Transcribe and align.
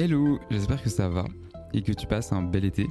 Hello, 0.00 0.38
j'espère 0.48 0.80
que 0.80 0.90
ça 0.90 1.08
va 1.08 1.24
et 1.74 1.82
que 1.82 1.90
tu 1.90 2.06
passes 2.06 2.32
un 2.32 2.40
bel 2.40 2.64
été. 2.64 2.86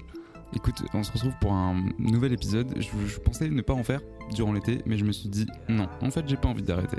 Écoute, 0.54 0.84
on 0.94 1.04
se 1.04 1.12
retrouve 1.14 1.32
pour 1.40 1.54
un 1.54 1.86
nouvel 1.98 2.34
épisode. 2.34 2.68
Je, 2.82 3.18
pensais 3.20 3.48
ne 3.48 3.62
pas 3.62 3.72
en 3.72 3.82
faire 3.82 4.02
durant 4.36 4.52
l'été, 4.52 4.82
mais 4.86 4.98
je 4.98 5.06
me 5.06 5.14
suis 5.14 5.30
dit 5.30 5.48
non, 5.70 5.88
en 6.02 6.12
fait, 6.12 6.28
j'ai 6.28 6.36
pas 6.36 6.50
envie 6.50 6.64
d'arrêter. 6.64 6.98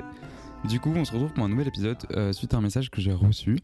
Du 0.67 0.79
coup, 0.79 0.91
on 0.95 1.05
se 1.05 1.11
retrouve 1.11 1.31
pour 1.33 1.43
un 1.43 1.49
nouvel 1.49 1.67
épisode 1.67 1.97
euh, 2.15 2.33
suite 2.33 2.55
à 2.55 2.57
un 2.57 2.61
message 2.61 2.89
que 2.89 3.01
j'ai 3.01 3.13
reçu. 3.13 3.59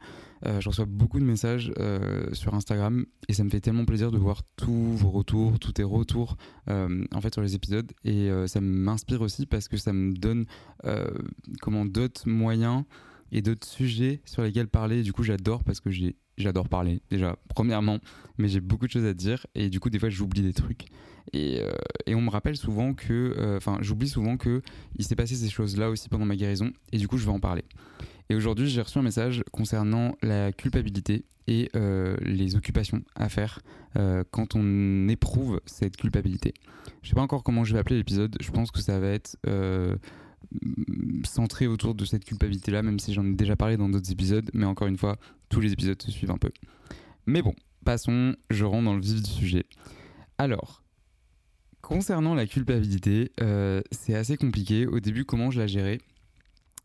Euh, 0.46 0.62
je 0.62 0.70
reçois 0.70 0.86
beaucoup 0.86 1.20
de 1.20 1.26
messages 1.26 1.74
euh, 1.80 2.28
sur 2.34 2.54
Instagram 2.54 3.08
et 3.28 3.34
ça 3.34 3.44
me 3.44 3.50
fait 3.50 3.60
tellement 3.60 3.86
plaisir 3.86 4.12
de 4.12 4.20
voir 4.20 4.44
tous 4.56 4.96
vos 4.96 5.10
retours, 5.10 5.58
tous 5.58 5.72
tes 5.72 5.84
retours 5.84 6.38
en 6.68 7.22
fait 7.22 7.34
sur 7.34 7.42
les 7.42 7.56
épisodes 7.56 7.92
et 8.04 8.30
ça 8.46 8.62
m'inspire 8.62 9.22
aussi 9.22 9.48
parce 9.48 9.68
que 9.68 9.78
ça 9.78 9.94
me 9.94 10.14
donne 10.14 10.46
comment 11.60 11.86
d'autres 11.86 12.30
moyens 12.30 12.84
et 13.32 13.42
d'autres 13.42 13.68
sujets 13.68 14.22
sur 14.26 14.42
lesquels 14.42 14.68
parler. 14.68 15.04
Du 15.04 15.14
coup, 15.14 15.24
j'adore 15.24 15.64
parce 15.64 15.80
que 15.80 15.90
j'ai 15.90 16.16
j'adore 16.38 16.68
parler 16.70 17.02
déjà 17.10 17.38
premièrement, 17.50 18.00
mais 18.38 18.48
j'ai 18.48 18.60
beaucoup 18.60 18.88
de 18.88 18.92
choses 18.92 19.06
à 19.06 19.14
dire 19.14 19.46
et 19.56 19.70
du 19.70 19.80
coup 19.80 19.90
des 19.90 20.00
fois 20.00 20.10
j'oublie 20.10 20.42
des 20.42 20.54
trucs 20.54 20.86
et, 21.34 21.60
euh, 21.62 21.72
et 22.06 22.16
on 22.16 22.22
me 22.22 22.30
rappelle 22.30 22.58
souvent 22.58 22.94
que, 22.94 23.34
euh, 23.38 23.58
enfin 23.58 23.78
j'oublie 23.82 24.10
souvent 24.10 24.38
que 24.38 24.62
il 24.98 25.06
s'est 25.06 25.16
passé 25.16 25.36
ces 25.36 25.50
choses 25.50 25.78
là 25.78 25.90
aussi 25.90 26.10
pendant 26.10 26.26
ma 26.26 26.36
guérison 26.36 26.72
et 26.92 26.98
du 26.98 27.08
coup 27.08 27.18
je 27.18 27.26
vais 27.26 27.32
en 27.32 27.40
parler. 27.40 27.64
Et 28.30 28.36
aujourd'hui 28.36 28.68
j'ai 28.68 28.82
reçu 28.82 28.98
un 28.98 29.04
message 29.04 29.44
concernant 29.52 30.18
la 30.22 30.52
culpabilité 30.52 31.26
et 31.48 31.70
euh, 31.76 32.18
les 32.22 32.56
occupations 32.56 33.02
à 33.16 33.30
faire 33.30 33.60
quand 34.32 34.56
on 34.56 35.08
éprouve 35.08 35.62
cette 35.66 35.96
culpabilité. 35.96 36.54
Je 37.02 37.08
sais 37.08 37.16
pas 37.16 37.22
encore 37.22 37.46
comment 37.46 37.64
je 37.64 37.72
vais 37.72 37.80
appeler 37.80 37.96
l'épisode. 37.96 38.36
Je 38.42 38.52
pense 38.52 38.70
que 38.70 38.82
ça 38.82 39.00
va 39.00 39.08
être 39.08 39.38
centré 41.26 41.68
autour 41.68 41.96
de 41.96 42.06
cette 42.06 42.26
culpabilité-là, 42.26 42.82
même 42.82 43.00
si 43.00 43.14
j'en 43.14 43.26
ai 43.26 43.34
déjà 43.34 43.56
parlé 43.56 43.78
dans 43.78 43.90
d'autres 43.90 44.12
épisodes. 44.12 44.50
Mais 44.54 44.66
encore 44.66 44.88
une 44.88 44.98
fois, 44.98 45.18
tous 45.50 45.60
les 45.60 45.74
épisodes 45.74 46.02
se 46.02 46.12
suivent 46.12 46.32
un 46.32 46.38
peu. 46.38 46.52
Mais 47.26 47.42
bon, 47.42 47.54
passons, 47.84 48.36
je 48.50 48.66
rentre 48.66 48.86
dans 48.86 48.96
le 48.96 49.02
vif 49.02 49.22
du 49.22 49.30
sujet. 49.30 49.66
Alors, 50.38 50.84
concernant 51.82 52.36
la 52.36 52.46
culpabilité, 52.46 53.32
euh, 53.42 53.82
c'est 53.92 54.16
assez 54.16 54.38
compliqué. 54.38 54.88
Au 54.88 55.00
début, 55.00 55.26
comment 55.26 55.52
je 55.52 55.60
la 55.60 55.68
gérais 55.68 56.00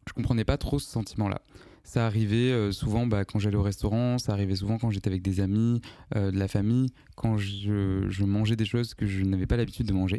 Je 0.07 0.13
comprenais 0.13 0.45
pas 0.45 0.57
trop 0.57 0.79
ce 0.79 0.89
sentiment-là. 0.91 1.43
Ça 1.83 2.07
arrivait 2.07 2.53
euh, 2.53 2.73
souvent 2.73 3.07
bah, 3.07 3.25
quand 3.25 3.39
j'allais 3.39 3.57
au 3.57 3.63
restaurant, 3.63 4.19
ça 4.19 4.33
arrivait 4.33 4.55
souvent 4.55 4.79
quand 4.79 4.91
j'étais 4.91 5.09
avec 5.09 5.23
des 5.23 5.41
amis, 5.41 5.81
euh, 6.15 6.31
de 6.31 6.39
la 6.39 6.47
famille, 6.47 6.91
quand 7.17 7.39
je, 7.39 8.07
je 8.09 8.25
mangeais 8.25 8.57
des 8.57 8.67
choses 8.67 8.95
que 8.95 9.07
je 9.07 9.25
n'avais 9.25 9.47
pas 9.47 9.57
l'habitude 9.57 9.87
de 9.87 9.93
manger. 9.93 10.19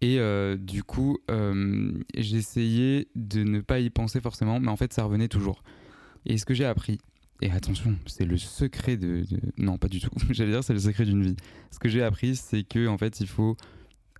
Et 0.00 0.18
euh, 0.18 0.56
du 0.56 0.82
coup, 0.82 1.18
euh, 1.30 1.92
j'essayais 2.16 3.08
de 3.14 3.42
ne 3.42 3.60
pas 3.60 3.80
y 3.80 3.90
penser 3.90 4.20
forcément, 4.20 4.60
mais 4.60 4.68
en 4.68 4.76
fait, 4.76 4.92
ça 4.92 5.04
revenait 5.04 5.28
toujours. 5.28 5.62
Et 6.26 6.38
ce 6.38 6.44
que 6.44 6.54
j'ai 6.54 6.64
appris, 6.64 6.98
et 7.40 7.50
attention, 7.50 7.96
c'est 8.06 8.24
le 8.24 8.36
secret 8.36 8.96
de, 8.96 9.24
Non, 9.58 9.78
pas 9.78 9.88
du 9.88 10.00
tout. 10.00 10.10
J'allais 10.30 10.52
dire, 10.52 10.64
c'est 10.64 10.72
le 10.72 10.78
secret 10.78 11.04
d'une 11.04 11.22
vie. 11.22 11.36
Ce 11.70 11.78
que 11.78 11.88
j'ai 11.88 12.02
appris, 12.02 12.36
c'est 12.36 12.64
que 12.64 12.86
en 12.86 12.98
fait, 12.98 13.20
il 13.20 13.26
faut 13.26 13.56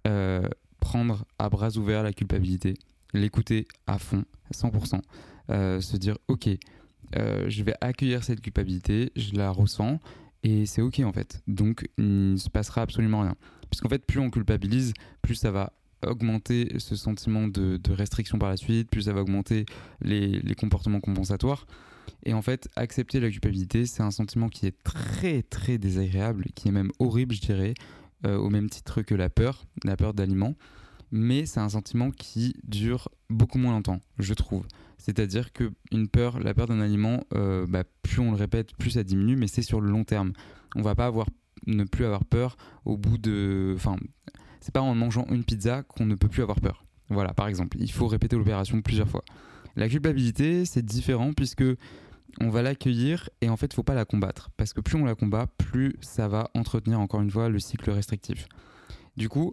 euh, 0.07 0.49
prendre 0.81 1.25
à 1.39 1.49
bras 1.49 1.77
ouverts 1.77 2.03
la 2.03 2.13
culpabilité, 2.13 2.75
l'écouter 3.13 3.67
à 3.87 3.99
fond, 3.99 4.25
à 4.51 4.55
100%, 4.55 5.01
euh, 5.51 5.81
se 5.81 5.97
dire, 5.97 6.17
ok, 6.29 6.49
je 7.47 7.63
vais 7.63 7.75
accueillir 7.81 8.25
cette 8.25 8.41
culpabilité, 8.41 9.13
je 9.15 9.35
la 9.35 9.51
ressens, 9.51 10.01
et 10.45 10.67
c'est 10.67 10.83
ok 10.83 11.01
en 11.01 11.13
fait. 11.13 11.43
Donc, 11.49 11.89
il 11.99 12.33
ne 12.33 12.37
se 12.37 12.49
passera 12.49 12.83
absolument 12.83 13.23
rien. 13.23 13.35
Puisqu'en 13.71 13.89
fait, 13.89 14.07
plus 14.07 14.21
on 14.21 14.31
culpabilise, 14.31 14.93
plus 15.23 15.35
ça 15.35 15.51
va 15.51 15.73
augmenter 16.07 16.79
ce 16.79 16.95
sentiment 16.95 17.49
de, 17.49 17.81
restriction 17.89 18.39
par 18.39 18.51
la 18.51 18.57
suite, 18.57 18.91
plus 18.91 19.03
ça 19.03 19.13
va 19.13 19.23
augmenter 19.23 19.65
les, 20.03 20.41
les 20.41 20.55
comportements 20.55 21.01
compensatoires. 21.01 21.67
Et 22.25 22.35
en 22.35 22.43
fait, 22.43 22.69
accepter 22.77 23.21
la 23.21 23.31
culpabilité, 23.31 23.87
c'est 23.87 24.03
un 24.03 24.11
sentiment 24.11 24.49
qui 24.49 24.67
est 24.67 24.83
très 24.83 25.43
très 25.43 25.79
désagréable, 25.79 26.47
qui 26.55 26.69
est 26.69 26.73
même 26.73 26.91
horrible, 26.99 27.35
je 27.35 27.41
dirais, 27.41 27.75
euh, 28.27 28.37
au 28.37 28.51
même 28.51 28.71
titre 28.71 29.03
que 29.03 29.15
la 29.15 29.29
peur, 29.29 29.65
la 29.85 29.97
peur 29.97 30.15
d'aliments. 30.15 30.55
Mais 31.11 31.47
c'est 31.47 31.61
un 31.61 31.69
sentiment 31.69 32.11
qui 32.11 32.55
dure 32.65 33.09
beaucoup 33.31 33.59
moins 33.59 33.73
longtemps, 33.73 34.01
je 34.19 34.35
trouve. 34.35 34.67
C'est-à-dire 35.05 35.53
que 35.53 35.71
la 35.93 36.55
peur 36.55 36.67
d'un 36.67 36.81
aliment, 36.81 37.25
euh, 37.35 37.67
bah, 37.69 37.85
plus 38.01 38.21
on 38.21 38.31
le 38.31 38.39
répète, 38.39 38.75
plus 38.79 38.93
ça 38.93 39.05
diminue, 39.05 39.37
mais 39.37 39.49
c'est 39.49 39.61
sur 39.61 39.83
le 39.83 39.91
long 39.91 40.05
terme. 40.05 40.33
On 40.77 40.81
va 40.81 40.95
pas 40.95 41.13
ne 41.67 41.85
plus 41.85 42.07
avoir 42.07 42.25
peur 42.25 42.57
au 42.87 42.97
bout 42.97 43.19
de, 43.19 43.75
enfin, 43.77 43.97
c'est 44.61 44.73
pas 44.73 44.81
en 44.81 44.95
mangeant 44.95 45.27
une 45.31 45.45
pizza 45.45 45.83
qu'on 45.83 46.07
ne 46.07 46.15
peut 46.15 46.29
plus 46.29 46.43
avoir 46.43 46.59
peur. 46.59 46.87
Voilà, 47.11 47.35
par 47.35 47.49
exemple, 47.49 47.77
il 47.81 47.93
faut 47.93 48.07
répéter 48.07 48.37
l'opération 48.37 48.81
plusieurs 48.81 49.09
fois. 49.09 49.23
La 49.77 49.91
culpabilité, 49.91 50.65
c'est 50.65 50.83
différent 50.83 51.35
puisque 51.35 51.65
on 52.41 52.49
va 52.49 52.63
l'accueillir 52.63 53.29
et 53.43 53.51
en 53.51 53.59
fait, 53.59 53.67
il 53.67 53.75
faut 53.75 53.83
pas 53.83 53.95
la 53.95 54.07
combattre 54.07 54.53
parce 54.57 54.73
que 54.73 54.81
plus 54.81 54.97
on 54.97 55.05
la 55.05 55.15
combat, 55.15 55.49
plus 55.59 55.97
ça 56.01 56.29
va 56.29 56.49
entretenir 56.55 56.99
encore 56.99 57.21
une 57.21 57.31
fois 57.31 57.51
le 57.51 57.59
cycle 57.59 57.91
restrictif. 57.91 58.49
Du 59.19 59.29
coup, 59.29 59.53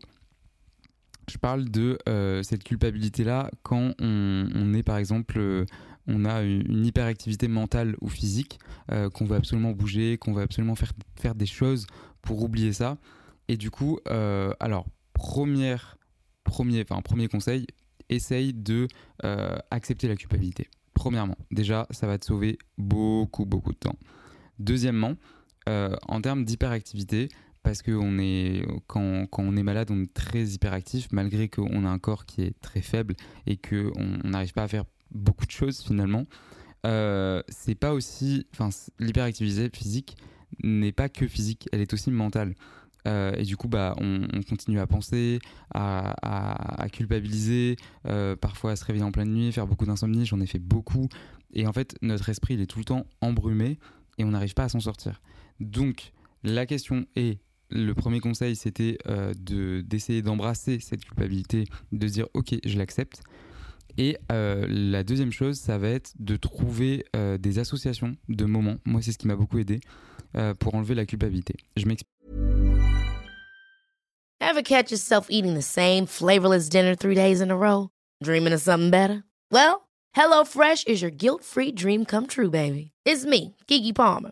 je 1.30 1.38
parle 1.38 1.70
de 1.70 1.98
euh, 2.08 2.44
cette 2.44 2.64
culpabilité-là 2.64 3.52
quand 3.64 3.94
on, 4.00 4.74
est 4.74 4.84
par 4.84 4.98
exemple, 4.98 5.40
euh, 5.40 5.66
on 6.08 6.26
a 6.26 6.42
une, 6.42 6.86
hyperactivité 6.86 7.48
mentale 7.48 7.96
ou 8.02 8.08
physique, 8.08 8.60
euh, 8.92 9.10
qu'on 9.10 9.26
veut 9.26 9.36
absolument 9.36 9.72
bouger, 9.72 10.18
qu'on 10.18 10.34
veut 10.34 10.44
absolument 10.44 10.76
faire, 10.76 10.94
faire 11.16 11.36
des 11.36 11.46
choses 11.46 11.86
pour 12.22 12.44
oublier 12.44 12.74
ça. 12.74 12.98
Et 13.48 13.58
du 13.58 13.70
coup, 13.70 14.00
alors, 14.60 14.86
première, 15.14 15.98
premier, 16.44 16.84
enfin, 16.84 17.02
premier 17.02 17.28
conseil, 17.28 17.66
essaye 18.08 18.54
de 18.54 18.88
accepter 19.72 20.08
la 20.08 20.16
culpabilité. 20.16 20.70
Premièrement, 20.94 21.36
déjà, 21.50 21.86
ça 21.90 22.08
va 22.08 22.18
te 22.18 22.26
sauver 22.26 22.58
beaucoup, 22.78 23.46
beaucoup 23.46 23.74
de 23.74 23.78
temps. 23.78 23.98
Deuxièmement, 24.60 25.16
en 25.68 26.22
termes 26.22 26.46
d'hyperactivité, 26.46 27.28
parce 27.64 27.82
que 27.82 27.92
est, 28.20 28.66
quand, 28.88 29.28
on 29.38 29.56
est 29.56 29.64
malade, 29.64 29.90
on 29.92 30.02
est 30.02 30.14
très 30.14 30.44
hyperactif, 30.44 31.08
malgré 31.12 31.50
qu'on 31.50 31.86
a 31.86 31.90
un 31.90 32.00
corps 32.00 32.26
qui 32.26 32.42
est 32.42 32.60
très 32.62 32.82
faible 32.82 33.16
et 33.46 33.58
qu'on 33.58 33.92
on 33.96 34.30
n'arrive 34.30 34.54
pas 34.54 34.64
à 34.64 34.68
faire 34.68 34.86
beaucoup 35.12 35.46
de 35.46 35.52
choses 35.52 35.82
finalement. 35.82 36.26
euh, 36.86 37.44
c'est 37.50 37.76
pas 37.76 37.94
aussi. 37.94 38.48
Enfin, 38.54 38.70
l'hyperactivité 39.00 39.70
physique 39.76 40.18
n'est 40.64 40.92
pas 40.92 41.10
que 41.10 41.28
physique, 41.28 41.68
elle 41.72 41.82
est 41.82 41.94
aussi 41.94 42.12
mentale. 42.12 42.56
Euh, 43.08 43.34
et 43.36 43.44
du 43.44 43.58
coup, 43.58 43.68
bah, 43.68 43.96
on, 43.98 44.28
continue 44.48 44.80
à 44.80 44.88
penser, 44.88 45.40
à, 45.74 46.86
culpabiliser, 46.92 47.78
euh, 48.06 48.36
parfois 48.36 48.72
à 48.72 48.76
se 48.76 48.86
réveiller 48.86 49.06
en 49.06 49.12
pleine 49.12 49.34
nuit, 49.34 49.52
faire 49.52 49.68
beaucoup 49.68 49.86
d'insomnie. 49.86 50.26
J'en 50.26 50.40
ai 50.40 50.46
fait 50.46 50.60
beaucoup. 50.60 51.08
Et 51.54 51.68
en 51.68 51.74
fait, 51.74 51.96
notre 52.02 52.30
esprit, 52.30 52.56
il 52.56 52.62
est 52.62 52.68
tout 52.68 52.80
le 52.80 52.86
temps 52.86 53.06
embrumé 53.22 53.80
et 54.18 54.24
on 54.24 54.30
n'arrive 54.30 54.54
pas 54.54 54.64
à 54.64 54.70
s'en 54.70 54.80
sortir. 54.80 55.22
Donc, 55.60 56.14
la 56.44 56.66
question 56.66 57.06
est 57.16 57.40
le 57.72 57.94
premier 57.94 58.20
conseil, 58.20 58.56
c'était 58.56 58.98
euh, 59.08 59.34
d'essayer 59.84 60.22
d'embrasser 60.22 60.80
cette 60.80 61.04
culpabilité, 61.06 61.66
de 61.92 62.08
dire 62.08 62.28
ok, 62.34 62.56
je 62.64 62.78
l'accepte. 62.78 63.24
Et 63.98 64.18
euh, 64.32 64.66
la 64.70 65.04
deuxième 65.04 65.32
chose, 65.32 65.58
ça 65.58 65.78
va 65.78 65.90
être 65.90 66.14
de 66.20 66.36
trouver 66.36 67.06
euh, 67.16 67.38
des 67.38 67.60
associations 67.60 68.16
de 68.30 68.46
moments. 68.46 68.78
Moi, 68.86 69.02
c'est 69.02 69.12
ce 69.12 69.18
qui 69.18 69.28
m'a 69.28 69.36
beaucoup 69.36 69.58
aidé 69.58 69.80
euh, 70.36 70.54
pour 70.54 70.76
enlever 70.76 70.96
la 70.96 71.06
culpabilité. 71.06 71.56
Je 71.76 71.86
m'explique. 71.86 72.08
Ever 74.40 74.64
catch 74.64 74.92
yourself 74.92 75.28
eating 75.30 75.56
the 75.56 75.62
same 75.62 76.06
flavorless 76.08 76.68
dinner 76.68 76.96
three 76.96 77.16
days 77.16 77.42
in 77.42 77.52
a 77.52 77.56
row? 77.56 77.90
Dreaming 78.24 78.54
of 78.54 78.60
something 78.60 78.90
better? 78.90 79.24
Well, 79.52 79.88
HelloFresh 80.16 80.88
is 80.88 81.02
your 81.02 81.12
guilt-free 81.12 81.74
dream 81.74 82.06
come 82.06 82.28
true, 82.28 82.50
baby. 82.50 82.92
It's 83.06 83.26
me, 83.26 83.56
Kiki 83.68 83.94
Palmer. 83.94 84.32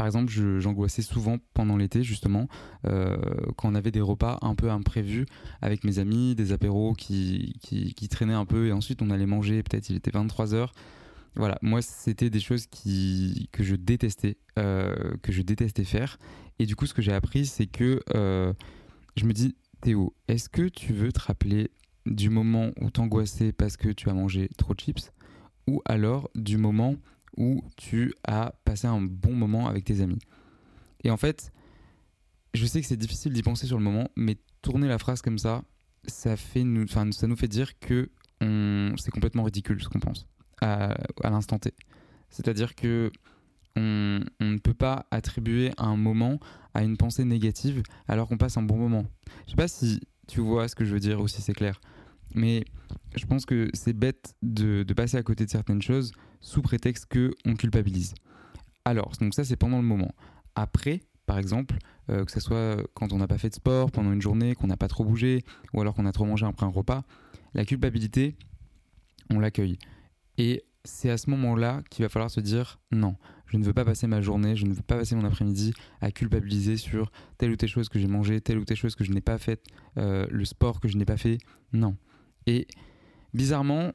Par 0.00 0.06
exemple, 0.06 0.32
j'angoissais 0.32 1.02
souvent 1.02 1.36
pendant 1.52 1.76
l'été, 1.76 2.02
justement, 2.02 2.48
euh, 2.86 3.18
quand 3.58 3.70
on 3.70 3.74
avait 3.74 3.90
des 3.90 4.00
repas 4.00 4.38
un 4.40 4.54
peu 4.54 4.70
imprévus 4.70 5.26
avec 5.60 5.84
mes 5.84 5.98
amis, 5.98 6.34
des 6.34 6.52
apéros 6.52 6.94
qui, 6.94 7.52
traînaient 8.10 8.32
un 8.32 8.46
peu 8.46 8.68
et 8.68 8.72
ensuite 8.72 9.02
on 9.02 9.10
allait 9.10 9.26
manger, 9.26 9.62
peut-être 9.62 9.90
il 9.90 9.96
était 9.96 10.10
23 10.10 10.54
heures. 10.54 10.72
Voilà, 11.36 11.58
moi 11.60 11.82
c'était 11.82 12.30
des 12.30 12.40
choses 12.40 12.66
que 12.66 13.62
je 13.62 13.74
détestais, 13.76 14.38
euh, 14.58 14.94
que 15.20 15.32
je 15.32 15.42
détestais 15.42 15.84
faire. 15.84 16.18
Et 16.58 16.64
du 16.64 16.76
coup, 16.76 16.86
ce 16.86 16.94
que 16.94 17.02
j'ai 17.02 17.12
appris, 17.12 17.44
c'est 17.44 17.66
que 17.66 18.00
euh, 18.16 18.54
je 19.16 19.26
me 19.26 19.34
dis, 19.34 19.54
Théo, 19.82 20.14
est-ce 20.28 20.48
que 20.48 20.66
tu 20.66 20.94
veux 20.94 21.12
te 21.12 21.20
rappeler 21.20 21.72
du 22.06 22.30
moment 22.30 22.70
où 22.80 22.88
t'angoissais 22.88 23.52
parce 23.52 23.76
que 23.76 23.90
tu 23.90 24.08
as 24.08 24.14
mangé 24.14 24.48
trop 24.56 24.72
de 24.72 24.80
chips, 24.80 25.12
ou 25.66 25.82
alors 25.84 26.30
du 26.34 26.56
moment 26.56 26.96
où 27.36 27.62
tu 27.76 28.12
as 28.26 28.54
passé 28.64 28.86
un 28.86 29.00
bon 29.00 29.32
moment 29.32 29.68
avec 29.68 29.84
tes 29.84 30.00
amis 30.00 30.18
Et 31.04 31.10
en 31.10 31.16
fait, 31.16 31.52
je 32.54 32.66
sais 32.66 32.80
que 32.80 32.86
c'est 32.86 32.96
difficile 32.96 33.32
d'y 33.32 33.42
penser 33.42 33.66
sur 33.66 33.78
le 33.78 33.84
moment, 33.84 34.08
mais 34.16 34.36
tourner 34.62 34.88
la 34.88 34.98
phrase 34.98 35.22
comme 35.22 35.38
ça, 35.38 35.62
ça, 36.06 36.36
fait 36.36 36.64
nous, 36.64 36.86
ça 36.88 37.04
nous 37.04 37.36
fait 37.36 37.48
dire 37.48 37.78
que 37.78 38.10
c'est 38.96 39.10
complètement 39.10 39.42
ridicule 39.42 39.82
ce 39.82 39.88
qu'on 39.88 40.00
pense 40.00 40.26
à, 40.60 40.94
l'instant 41.24 41.58
T. 41.58 41.74
C'est-à-dire 42.30 42.74
que 42.74 43.10
on, 43.76 44.20
ne 44.40 44.58
peut 44.58 44.74
pas 44.74 45.06
attribuer 45.10 45.72
un 45.78 45.96
moment 45.96 46.38
à 46.74 46.82
une 46.82 46.96
pensée 46.96 47.24
négative 47.24 47.82
alors 48.08 48.28
qu'on 48.28 48.36
passe 48.36 48.56
un 48.56 48.62
bon 48.62 48.76
moment. 48.76 49.06
Je 49.46 49.50
sais 49.50 49.56
pas 49.56 49.68
si 49.68 50.00
tu 50.26 50.40
vois 50.40 50.68
ce 50.68 50.74
que 50.74 50.84
je 50.84 50.92
veux 50.92 51.00
dire 51.00 51.20
aussi, 51.20 51.40
c'est 51.42 51.54
clair. 51.54 51.80
Mais 52.34 52.64
je 53.16 53.26
pense 53.26 53.46
que 53.46 53.68
c'est 53.74 53.92
bête 53.92 54.34
de, 54.42 54.84
passer 54.94 55.16
à 55.16 55.22
côté 55.22 55.44
de 55.44 55.50
certaines 55.50 55.82
choses 55.82 56.12
sous 56.40 56.62
prétexte 56.62 57.06
que 57.06 57.32
on 57.44 57.54
culpabilise. 57.54 58.14
Alors, 58.84 59.12
donc 59.20 59.34
ça 59.34 59.44
c'est 59.44 59.56
pendant 59.56 59.78
le 59.78 59.84
moment. 59.84 60.14
Après, 60.54 61.00
par 61.26 61.38
exemple, 61.38 61.76
euh, 62.10 62.24
que 62.24 62.32
ce 62.32 62.40
soit 62.40 62.76
quand 62.94 63.12
on 63.12 63.18
n'a 63.18 63.28
pas 63.28 63.38
fait 63.38 63.50
de 63.50 63.54
sport 63.54 63.90
pendant 63.90 64.12
une 64.12 64.22
journée, 64.22 64.54
qu'on 64.54 64.66
n'a 64.66 64.76
pas 64.76 64.88
trop 64.88 65.04
bougé, 65.04 65.44
ou 65.72 65.80
alors 65.80 65.94
qu'on 65.94 66.06
a 66.06 66.12
trop 66.12 66.24
mangé 66.24 66.44
après 66.46 66.66
un 66.66 66.70
repas, 66.70 67.04
la 67.54 67.64
culpabilité, 67.64 68.36
on 69.30 69.38
l'accueille. 69.38 69.78
Et 70.38 70.64
c'est 70.84 71.10
à 71.10 71.18
ce 71.18 71.30
moment-là 71.30 71.82
qu'il 71.90 72.04
va 72.04 72.08
falloir 72.08 72.30
se 72.30 72.40
dire 72.40 72.80
non, 72.90 73.16
je 73.46 73.58
ne 73.58 73.64
veux 73.64 73.72
pas 73.72 73.84
passer 73.84 74.06
ma 74.06 74.20
journée, 74.20 74.56
je 74.56 74.64
ne 74.64 74.72
veux 74.72 74.82
pas 74.82 74.96
passer 74.96 75.14
mon 75.14 75.24
après-midi 75.24 75.72
à 76.00 76.10
culpabiliser 76.10 76.76
sur 76.76 77.10
telle 77.38 77.50
ou 77.50 77.56
telle 77.56 77.68
chose 77.68 77.88
que 77.88 77.98
j'ai 77.98 78.06
mangé, 78.06 78.40
telle 78.40 78.58
ou 78.58 78.64
telle 78.64 78.76
chose 78.76 78.94
que 78.94 79.04
je 79.04 79.12
n'ai 79.12 79.20
pas 79.20 79.38
faite, 79.38 79.66
euh, 79.98 80.26
le 80.30 80.44
sport 80.44 80.80
que 80.80 80.88
je 80.88 80.96
n'ai 80.96 81.04
pas 81.04 81.16
fait. 81.16 81.38
Non. 81.72 81.96
Et 82.46 82.66
bizarrement, 83.34 83.92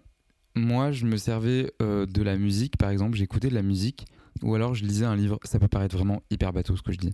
moi, 0.56 0.92
je 0.92 1.06
me 1.06 1.18
servais 1.18 1.74
euh, 1.82 2.06
de 2.06 2.22
la 2.22 2.38
musique, 2.38 2.78
par 2.78 2.90
exemple, 2.90 3.18
j'écoutais 3.18 3.50
de 3.50 3.56
la 3.56 3.62
musique, 3.62 4.06
ou 4.42 4.56
alors 4.56 4.74
je 4.74 4.86
lisais 4.86 5.06
un 5.06 5.16
livre. 5.16 5.40
Ça 5.44 5.60
peut 5.60 5.68
paraître 5.68 5.96
vraiment 5.96 6.22
hyper 6.32 6.54
bateau 6.54 6.76
ce 6.76 6.82
que 6.82 6.92
je 6.92 6.98
dis. 6.98 7.14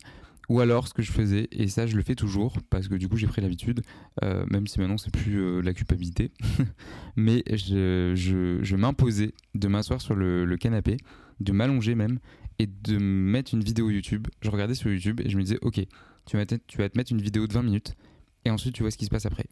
Ou 0.50 0.60
alors, 0.60 0.88
ce 0.88 0.94
que 0.94 1.02
je 1.02 1.12
faisais, 1.12 1.48
et 1.52 1.68
ça 1.68 1.88
je 1.88 1.96
le 1.96 2.04
fais 2.04 2.16
toujours, 2.16 2.58
parce 2.70 2.88
que 2.88 2.96
du 2.96 3.08
coup 3.08 3.16
j'ai 3.16 3.28
pris 3.28 3.42
l'habitude, 3.42 3.82
euh, 4.24 4.46
même 4.50 4.68
si 4.68 4.80
maintenant 4.80 4.98
c'est 4.98 5.12
plus 5.12 5.40
euh, 5.40 5.62
la 5.62 5.74
culpabilité, 5.74 6.32
mais 7.16 7.44
je, 7.48 8.76
m'imposais 8.76 9.34
de 9.56 9.68
m'asseoir 9.68 10.02
sur 10.02 10.14
le, 10.14 10.58
canapé, 10.58 10.98
de 11.40 11.52
m'allonger 11.52 11.96
même, 11.96 12.20
et 12.60 12.68
de 12.68 12.98
mettre 12.98 13.54
une 13.54 13.64
vidéo 13.64 13.90
YouTube. 13.90 14.28
Je 14.42 14.50
regardais 14.50 14.76
sur 14.76 14.92
YouTube 14.92 15.22
et 15.24 15.30
je 15.30 15.38
me 15.38 15.44
disais, 15.44 15.58
ok, 15.62 15.82
tu 16.26 16.38
vas, 16.38 16.46
tu 16.46 16.78
vas 16.78 16.90
te 16.90 16.98
mettre 16.98 17.12
une 17.12 17.22
vidéo 17.22 17.48
de 17.48 17.54
20 17.54 17.64
minutes, 17.64 17.96
et 18.44 18.52
ensuite 18.52 18.76
tu 18.76 18.84
vois 18.84 18.92
ce 18.92 18.98
qui 18.98 19.06
se 19.06 19.10
passe 19.10 19.26
après. 19.26 19.46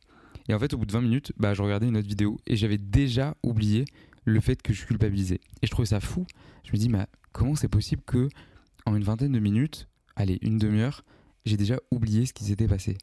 Et 0.49 0.53
en 0.53 0.59
fait, 0.59 0.73
au 0.73 0.77
bout 0.77 0.85
de 0.85 0.91
20 0.91 1.01
minutes, 1.01 1.31
bah, 1.37 1.53
je 1.53 1.61
regardais 1.61 1.87
une 1.87 1.95
autre 1.95 2.07
vidéo, 2.07 2.39
et 2.47 2.55
j'avais 2.55 2.79
déjà 2.79 3.37
oublié 3.43 3.85
le 4.25 4.41
fait 4.41 4.61
que 4.61 4.73
je 4.73 4.85
culpabilisais. 4.85 5.39
Et 5.61 5.67
je 5.67 5.71
trouvais 5.71 5.85
ça 5.85 5.99
fou. 5.99 6.25
Je 6.65 6.71
me 6.71 6.77
dis, 6.77 6.89
mais 6.89 7.05
comment 7.31 7.55
c'est 7.55 7.67
possible 7.67 8.01
que 8.05 8.27
en 8.85 8.95
une 8.95 9.03
vingtaine 9.03 9.31
de 9.31 9.39
minutes, 9.39 9.87
allez, 10.15 10.39
une 10.41 10.57
demi-heure, 10.57 11.05
j'ai 11.45 11.55
déjà 11.55 11.77
oublié 11.91 12.25
ce 12.25 12.33
qui 12.33 12.43
s'était 12.43 12.67
passé? 12.67 12.97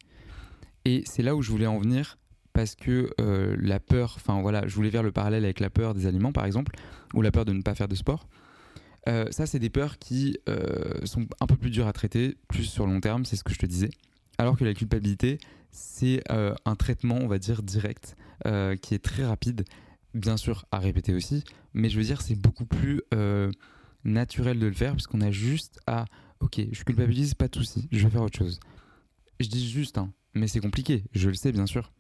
Et 0.85 1.05
c'est 1.07 1.23
là 1.23 1.37
où 1.37 1.43
je 1.43 1.51
voulais 1.51 1.67
en 1.67 1.79
venir 1.79 2.19
parce 2.53 2.75
que 2.75 3.11
euh, 3.21 3.57
la 3.61 3.81
peur, 3.81 4.15
enfin 4.17 4.41
voilà, 4.41 4.67
je 4.67 4.75
voulais 4.75 4.91
faire 4.91 5.03
le 5.03 5.13
parallèle 5.13 5.45
avec 5.45 5.61
la 5.61 5.69
peur 5.69 5.95
des 5.95 6.07
aliments 6.07 6.33
par 6.33 6.47
exemple, 6.47 6.75
ou 7.15 7.23
la 7.23 7.31
peur 7.31 7.45
de 7.45 7.53
ne 7.53 7.63
pas 7.63 7.75
faire 7.75 7.89
de 7.89 7.95
sport. 7.95 8.29
Euh, 9.09 9.27
ça, 9.31 9.47
c'est 9.47 9.59
des 9.59 9.71
peurs 9.71 9.99
qui 9.99 10.39
euh, 10.49 11.05
sont 11.05 11.27
un 11.41 11.47
peu 11.47 11.57
plus 11.57 11.71
dures 11.71 11.87
à 11.87 11.93
traiter, 11.93 12.37
plus 12.49 12.65
sur 12.65 12.87
long 12.87 13.01
terme, 13.01 13.25
c'est 13.25 13.37
ce 13.37 13.45
que 13.45 13.53
je 13.53 13.59
te 13.59 13.67
disais. 13.67 13.91
Alors 14.39 14.57
que 14.57 14.65
la 14.65 14.75
culpabilité, 14.75 15.39
c'est 15.71 16.23
un 16.31 16.77
traitement, 16.77 17.17
on 17.17 17.29
va 17.29 17.39
dire, 17.39 17.63
direct, 17.63 18.17
qui 18.45 18.95
est 18.95 19.03
très 19.03 19.25
rapide, 19.25 19.65
bien 20.15 20.37
sûr 20.37 20.67
à 20.71 20.79
répéter 20.79 21.15
aussi, 21.15 21.45
mais 21.75 21.91
je 21.91 21.99
veux 21.99 22.05
dire, 22.05 22.23
c'est 22.23 22.35
beaucoup 22.37 22.67
plus 22.67 23.03
naturel 24.05 24.59
de 24.59 24.67
le 24.67 24.73
faire, 24.73 24.93
puisqu'on 24.93 25.21
a 25.21 25.31
juste 25.31 25.81
à 25.87 26.05
ok, 26.41 26.61
je 26.71 26.85
culpabilise, 26.85 27.35
pas 27.35 27.49
de 27.49 27.55
souci, 27.57 27.89
je 27.91 28.05
vais 28.05 28.11
faire 28.11 28.23
autre 28.23 28.39
chose. 28.39 28.61
Je 29.41 29.49
dis 29.49 29.69
juste, 29.69 29.99
hein, 29.99 30.13
mais 30.35 30.49
c'est 30.49 30.61
compliqué, 30.61 31.05
je 31.13 31.29
le 31.29 31.35
sais 31.35 31.51
bien 31.53 31.67
sûr, 31.67 31.93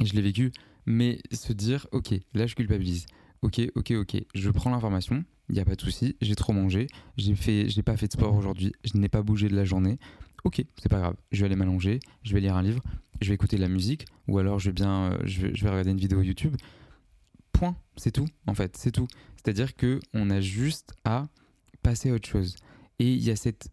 je 0.00 0.12
l'ai 0.12 0.22
vécu, 0.22 0.52
mais 0.84 1.20
se 1.30 1.52
dire, 1.52 1.86
ok, 1.92 2.12
là 2.34 2.46
je 2.46 2.54
culpabilise, 2.54 3.06
ok, 3.42 3.60
ok, 3.74 3.92
ok, 3.92 4.16
je 4.34 4.50
prends 4.50 4.70
l'information, 4.70 5.24
il 5.48 5.54
n'y 5.54 5.60
a 5.60 5.64
pas 5.64 5.76
de 5.76 5.80
souci, 5.80 6.16
j'ai 6.20 6.34
trop 6.34 6.52
mangé, 6.52 6.86
j'ai 7.16 7.34
fait, 7.34 7.68
j'ai 7.68 7.82
pas 7.82 7.96
fait 7.96 8.08
de 8.08 8.12
sport 8.12 8.34
aujourd'hui, 8.34 8.72
je 8.84 8.96
n'ai 8.98 9.08
pas 9.08 9.22
bougé 9.22 9.48
de 9.48 9.56
la 9.56 9.64
journée, 9.64 9.98
ok, 10.44 10.62
c'est 10.76 10.88
pas 10.88 10.98
grave, 10.98 11.16
je 11.30 11.40
vais 11.40 11.46
aller 11.46 11.56
m'allonger, 11.56 12.00
je 12.22 12.34
vais 12.34 12.40
lire 12.40 12.56
un 12.56 12.62
livre, 12.62 12.82
je 13.20 13.28
vais 13.28 13.34
écouter 13.34 13.56
de 13.56 13.62
la 13.62 13.68
musique, 13.68 14.06
ou 14.28 14.38
alors 14.38 14.58
je 14.58 14.70
vais 14.70 14.74
bien, 14.74 15.12
euh, 15.12 15.18
je, 15.24 15.46
vais, 15.46 15.70
regarder 15.70 15.90
une 15.90 15.98
vidéo 15.98 16.22
YouTube. 16.22 16.56
Point, 17.52 17.76
c'est 17.96 18.10
tout, 18.10 18.26
en 18.46 18.54
fait, 18.54 18.76
c'est 18.76 18.92
tout. 18.92 19.06
C'est-à-dire 19.36 19.76
que 19.76 20.00
on 20.14 20.30
a 20.30 20.40
juste 20.40 20.94
à 21.04 21.28
passer 21.82 22.10
à 22.10 22.14
autre 22.14 22.28
chose. 22.28 22.56
Et 22.98 23.12
il 23.12 23.22
y 23.22 23.30
a 23.30 23.36
cette, 23.36 23.68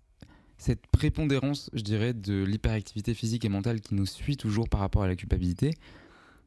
cette 0.57 0.85
prépondérance, 0.87 1.69
je 1.73 1.81
dirais, 1.81 2.13
de 2.13 2.43
l'hyperactivité 2.43 3.13
physique 3.13 3.45
et 3.45 3.49
mentale 3.49 3.81
qui 3.81 3.95
nous 3.95 4.05
suit 4.05 4.37
toujours 4.37 4.69
par 4.69 4.79
rapport 4.79 5.03
à 5.03 5.07
la 5.07 5.15
culpabilité, 5.15 5.71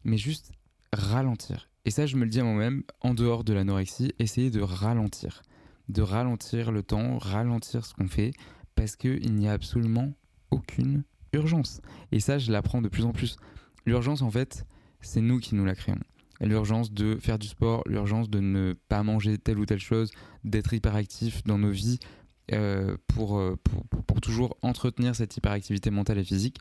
mais 0.05 0.17
juste 0.17 0.53
ralentir. 0.93 1.69
Et 1.85 1.91
ça, 1.91 2.07
je 2.07 2.17
me 2.17 2.25
le 2.25 2.31
dis 2.31 2.41
à 2.41 2.45
moi-même, 2.45 2.85
en 3.01 3.15
dehors 3.15 3.43
de 3.43 3.53
l'anorexie, 3.53 4.13
essayer 4.19 4.51
de 4.51 4.61
ralentir. 4.61 5.43
De 5.89 6.03
ralentir 6.03 6.71
le 6.71 6.83
temps, 6.83 7.19
ralentir 7.19 7.85
ce 7.85 7.95
qu'on 7.95 8.07
fait, 8.07 8.33
parce 8.75 8.97
qu'il 8.97 9.35
n'y 9.35 9.49
a 9.49 9.53
absolument 9.53 10.13
aucune 10.51 11.05
urgence. 11.33 11.81
Et 12.11 12.21
ça, 12.21 12.39
je 12.39 12.53
l'apprends 12.53 12.83
de 12.83 12.89
plus 12.89 13.05
en 13.05 13.13
plus. 13.13 13.37
L'urgence, 13.87 14.23
en 14.23 14.31
fait, 14.31 14.67
c'est 15.01 15.21
nous 15.21 15.39
qui 15.39 15.55
nous 15.55 15.65
la 15.65 15.75
créons. 15.75 15.99
L'urgence 16.41 16.93
de 16.93 17.17
faire 17.17 17.39
du 17.39 17.47
sport, 17.47 17.83
l'urgence 17.87 18.29
de 18.29 18.41
ne 18.41 18.75
pas 18.89 19.03
manger 19.03 19.39
telle 19.39 19.59
ou 19.59 19.67
telle 19.67 19.79
chose, 19.79 20.11
d'être 20.45 20.75
hyperactif 20.75 21.45
dans 21.45 21.59
nos 21.59 21.71
vies 21.71 22.01
euh, 22.53 22.97
pour, 23.07 23.41
pour, 23.63 23.87
pour, 23.87 24.21
toujours 24.21 24.57
entretenir 24.63 25.15
cette 25.15 25.37
hyperactivité 25.37 25.91
mentale 25.91 26.19
et 26.19 26.25
physique. 26.25 26.59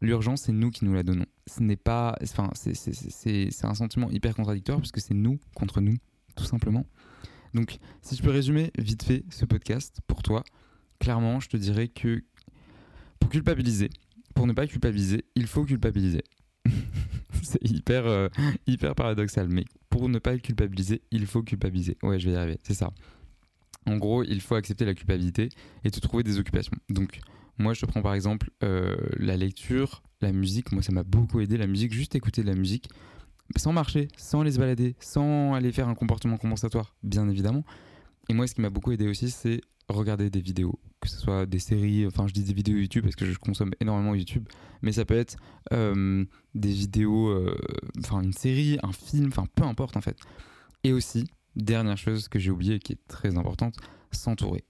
L'urgence, 0.00 0.42
c'est 0.42 0.52
nous 0.52 0.70
qui 0.70 0.84
nous 0.84 0.94
la 0.94 1.02
donnons. 1.02 1.26
Ce 1.46 1.62
n'est 1.62 1.76
pas, 1.76 2.16
enfin, 2.22 2.50
c'est 2.54 3.64
un 3.64 3.74
sentiment 3.74 4.10
hyper 4.10 4.34
contradictoire 4.34 4.78
puisque 4.78 5.00
c'est 5.00 5.14
nous 5.14 5.38
contre 5.54 5.80
nous, 5.80 5.96
tout 6.34 6.44
simplement. 6.44 6.86
Donc, 7.54 7.78
si 8.02 8.16
je 8.16 8.22
peux 8.22 8.30
résumer 8.30 8.70
vite 8.78 9.02
fait 9.02 9.24
ce 9.30 9.44
podcast 9.44 10.00
pour 10.06 10.22
toi, 10.22 10.42
clairement, 11.00 11.40
je 11.40 11.48
te 11.48 11.56
dirais 11.56 11.88
que 11.88 12.22
pour 13.18 13.30
culpabiliser, 13.30 13.90
pour 14.34 14.46
ne 14.46 14.52
pas 14.52 14.66
culpabiliser, 14.66 15.24
il 15.34 15.46
faut 15.46 15.64
culpabiliser. 15.64 16.22
c'est 17.42 17.62
hyper, 17.68 18.06
euh, 18.06 18.28
hyper 18.66 18.94
paradoxal, 18.94 19.48
mais 19.48 19.64
pour 19.88 20.08
ne 20.08 20.18
pas 20.18 20.38
culpabiliser, 20.38 21.02
il 21.10 21.26
faut 21.26 21.42
culpabiliser. 21.42 21.96
Ouais, 22.02 22.20
je 22.20 22.28
vais 22.28 22.34
y 22.34 22.36
arriver, 22.36 22.58
c'est 22.62 22.74
ça. 22.74 22.92
En 23.86 23.96
gros, 23.96 24.22
il 24.22 24.40
faut 24.40 24.54
accepter 24.54 24.84
la 24.84 24.94
culpabilité 24.94 25.48
et 25.84 25.90
te 25.90 25.98
trouver 26.00 26.22
des 26.22 26.38
occupations. 26.38 26.76
Donc, 26.88 27.18
moi, 27.58 27.74
je 27.74 27.80
te 27.80 27.86
prends 27.86 28.02
par 28.02 28.14
exemple 28.14 28.50
euh, 28.62 28.96
la 29.18 29.36
lecture, 29.36 30.02
la 30.20 30.32
musique. 30.32 30.70
Moi, 30.72 30.82
ça 30.82 30.92
m'a 30.92 31.02
beaucoup 31.02 31.40
aidé, 31.40 31.56
la 31.56 31.66
musique, 31.66 31.92
juste 31.92 32.14
écouter 32.14 32.42
de 32.42 32.46
la 32.46 32.54
musique 32.54 32.88
sans 33.56 33.72
marcher, 33.72 34.08
sans 34.16 34.42
aller 34.42 34.52
se 34.52 34.58
balader, 34.58 34.94
sans 35.00 35.54
aller 35.54 35.72
faire 35.72 35.88
un 35.88 35.94
comportement 35.94 36.36
compensatoire, 36.36 36.94
bien 37.02 37.28
évidemment. 37.28 37.64
Et 38.28 38.34
moi, 38.34 38.46
ce 38.46 38.54
qui 38.54 38.60
m'a 38.60 38.70
beaucoup 38.70 38.92
aidé 38.92 39.08
aussi, 39.08 39.30
c'est 39.30 39.60
regarder 39.94 40.30
des 40.30 40.40
vidéos, 40.40 40.78
que 41.00 41.08
ce 41.08 41.18
soit 41.18 41.46
des 41.46 41.58
séries, 41.58 42.06
enfin 42.06 42.26
je 42.26 42.32
dis 42.32 42.44
des 42.44 42.52
vidéos 42.52 42.76
YouTube 42.76 43.04
parce 43.04 43.16
que 43.16 43.24
je 43.24 43.38
consomme 43.38 43.72
énormément 43.80 44.14
YouTube, 44.14 44.48
mais 44.82 44.92
ça 44.92 45.04
peut 45.04 45.16
être 45.16 45.36
euh, 45.72 46.24
des 46.54 46.72
vidéos, 46.72 47.28
euh, 47.28 47.56
enfin 47.98 48.22
une 48.22 48.32
série, 48.32 48.78
un 48.82 48.92
film, 48.92 49.28
enfin 49.28 49.46
peu 49.54 49.64
importe 49.64 49.96
en 49.96 50.00
fait. 50.00 50.16
Et 50.84 50.92
aussi, 50.92 51.26
dernière 51.56 51.96
chose 51.96 52.28
que 52.28 52.38
j'ai 52.38 52.50
oublié 52.50 52.78
qui 52.78 52.92
est 52.92 53.08
très 53.08 53.36
importante, 53.36 53.76
s'entourer. 54.10 54.64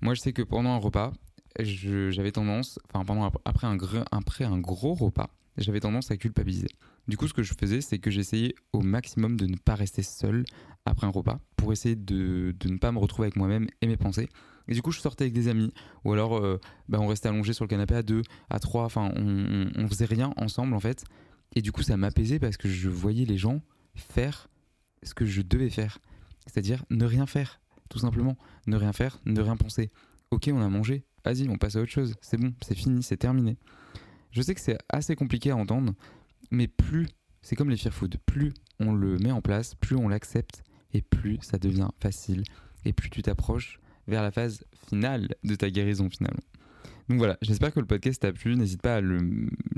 Moi 0.00 0.14
je 0.14 0.20
sais 0.20 0.32
que 0.32 0.42
pendant 0.42 0.70
un 0.70 0.78
repas, 0.78 1.12
j'avais 1.60 2.32
tendance, 2.32 2.78
enfin 2.92 3.04
pendant 3.04 3.30
après 3.44 3.66
un, 3.66 3.76
après 4.10 4.44
un 4.44 4.58
gros 4.58 4.94
repas, 4.94 5.30
j'avais 5.56 5.80
tendance 5.80 6.10
à 6.10 6.16
culpabiliser. 6.16 6.68
Du 7.08 7.16
coup, 7.16 7.28
ce 7.28 7.34
que 7.34 7.42
je 7.42 7.54
faisais, 7.54 7.80
c'est 7.80 7.98
que 7.98 8.10
j'essayais 8.10 8.54
au 8.72 8.80
maximum 8.80 9.36
de 9.36 9.46
ne 9.46 9.56
pas 9.56 9.74
rester 9.74 10.02
seul 10.02 10.44
après 10.84 11.06
un 11.06 11.10
repas 11.10 11.38
pour 11.56 11.72
essayer 11.72 11.96
de, 11.96 12.54
de 12.58 12.68
ne 12.68 12.78
pas 12.78 12.92
me 12.92 12.98
retrouver 12.98 13.26
avec 13.26 13.36
moi-même 13.36 13.68
et 13.80 13.86
mes 13.86 13.96
pensées. 13.96 14.28
Et 14.68 14.74
du 14.74 14.82
coup, 14.82 14.90
je 14.90 15.00
sortais 15.00 15.24
avec 15.24 15.32
des 15.32 15.48
amis 15.48 15.72
ou 16.04 16.12
alors 16.12 16.36
euh, 16.36 16.58
bah, 16.88 16.98
on 17.00 17.06
restait 17.06 17.28
allongé 17.28 17.52
sur 17.52 17.64
le 17.64 17.68
canapé 17.68 17.94
à 17.94 18.02
deux, 18.02 18.22
à 18.50 18.58
trois, 18.58 18.84
enfin, 18.84 19.12
on, 19.16 19.68
on, 19.76 19.88
faisait 19.88 20.04
rien 20.04 20.32
ensemble 20.36 20.74
en 20.74 20.80
fait. 20.80 21.04
Et 21.54 21.62
du 21.62 21.70
coup, 21.70 21.82
ça 21.82 21.96
m'apaisait 21.96 22.40
parce 22.40 22.56
que 22.56 22.68
je 22.68 22.88
voyais 22.88 23.24
les 23.24 23.38
gens 23.38 23.62
faire 23.94 24.48
ce 25.02 25.14
que 25.14 25.24
je 25.24 25.42
devais 25.42 25.70
faire. 25.70 25.98
C'est-à-dire 26.46 26.84
ne 26.90 27.04
rien 27.04 27.26
faire, 27.26 27.60
tout 27.88 27.98
simplement. 27.98 28.36
Ne 28.66 28.76
rien 28.76 28.92
faire, 28.92 29.20
ne 29.24 29.40
rien 29.40 29.56
penser. 29.56 29.90
Ok, 30.32 30.50
on 30.52 30.60
a 30.60 30.68
mangé, 30.68 31.04
vas-y, 31.26 31.48
on 31.48 31.56
passe 31.56 31.76
à 31.76 31.80
autre 31.80 31.90
chose. 31.90 32.14
C'est 32.20 32.38
bon, 32.38 32.54
c'est 32.62 32.74
fini, 32.74 33.02
c'est 33.02 33.16
terminé. 33.16 33.56
Je 34.30 34.42
sais 34.42 34.54
que 34.54 34.60
c'est 34.60 34.78
assez 34.88 35.16
compliqué 35.16 35.50
à 35.50 35.56
entendre, 35.56 35.94
mais 36.50 36.68
plus, 36.68 37.06
c'est 37.42 37.56
comme 37.56 37.70
les 37.70 37.76
fear 37.76 37.92
food, 37.92 38.16
plus 38.26 38.52
on 38.80 38.92
le 38.92 39.18
met 39.18 39.32
en 39.32 39.40
place, 39.40 39.74
plus 39.74 39.96
on 39.96 40.08
l'accepte, 40.08 40.62
et 40.92 41.02
plus 41.02 41.38
ça 41.42 41.58
devient 41.58 41.88
facile, 42.00 42.44
et 42.84 42.92
plus 42.92 43.10
tu 43.10 43.22
t'approches 43.22 43.80
vers 44.06 44.22
la 44.22 44.30
phase 44.30 44.64
finale 44.88 45.28
de 45.42 45.54
ta 45.54 45.70
guérison 45.70 46.08
finalement. 46.10 46.42
Donc 47.08 47.18
voilà, 47.18 47.38
j'espère 47.40 47.72
que 47.72 47.80
le 47.80 47.86
podcast 47.86 48.22
t'a 48.22 48.32
plu. 48.32 48.56
N'hésite 48.56 48.82
pas 48.82 48.96
à 48.96 49.00
le 49.00 49.18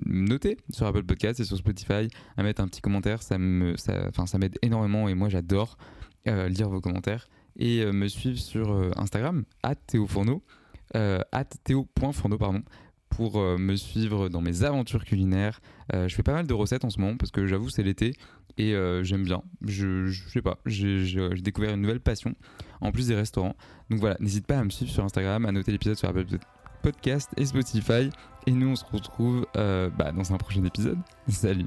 noter 0.07 0.57
sur 0.71 0.87
Apple 0.87 1.05
Podcast 1.05 1.41
et 1.41 1.45
sur 1.45 1.59
Spotify, 1.59 2.09
à 2.37 2.43
mettre 2.43 2.63
un 2.63 2.69
petit 2.69 2.81
commentaire. 2.81 3.23
Ça 3.23 3.39
me, 3.39 3.77
ça, 3.77 4.39
m'aide 4.39 4.59
énormément 4.63 5.09
et 5.09 5.15
moi 5.15 5.29
j'adore 5.29 5.77
euh, 6.27 6.49
lire 6.49 6.71
vos 6.71 6.81
commentaires 6.81 7.29
et 7.57 7.83
euh, 7.83 7.93
me 7.93 8.09
suivre 8.09 8.39
sur 8.39 8.73
euh, 8.73 8.91
Instagram 8.97 9.45
@théofourneau, 10.93 11.25
@théo.fourneau 11.65 12.39
pardon, 12.39 12.63
pour 13.11 13.39
euh, 13.41 13.59
me 13.59 13.77
suivre 13.77 14.29
dans 14.29 14.41
mes 14.41 14.63
aventures 14.65 15.05
culinaires. 15.05 15.61
Euh, 15.95 16.09
je 16.09 16.15
fais 16.15 16.23
pas 16.23 16.33
mal 16.33 16.47
de 16.47 16.55
recettes 16.55 16.85
en 16.85 16.91
ce 16.91 17.01
moment 17.01 17.17
parce 17.17 17.31
que 17.31 17.47
j'avoue 17.47 17.71
c'est 17.71 17.83
l'été 17.83 18.15
et 18.59 18.75
euh, 18.75 19.03
j'aime 19.03 19.25
bien. 19.25 19.43
Je, 19.67 20.07
je, 20.07 20.29
sais 20.29 20.43
pas, 20.43 20.59
j'ai 20.67 21.17
découvert 21.41 21.75
une 21.75 21.81
nouvelle 21.81 22.01
passion 22.01 22.35
en 22.81 22.93
plus 22.93 23.09
des 23.09 23.15
restaurants. 23.15 23.57
Donc 23.91 24.01
voilà, 24.01 24.17
n'hésite 24.21 24.47
pas 24.47 24.59
à 24.59 24.65
me 24.65 24.71
suivre 24.71 24.91
sur 24.91 25.05
Instagram, 25.05 25.47
à 25.47 25.53
noter 25.53 25.73
l'épisode 25.73 25.97
sur 25.97 26.09
Apple 26.09 26.27
Podcast 26.83 27.31
et 27.37 27.47
Spotify. 27.47 28.11
Et 28.47 28.53
nous 28.53 28.69
on 28.69 28.77
se 28.77 28.85
retrouve 28.85 29.47
bah, 29.55 30.13
dans 30.15 30.33
un 30.33 30.37
prochain 30.37 30.65
épisode. 30.65 30.99
Salut 31.29 31.67